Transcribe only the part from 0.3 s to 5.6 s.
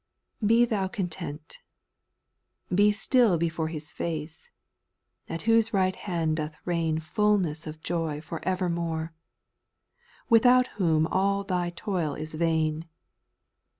Be thou content; be still before His face, at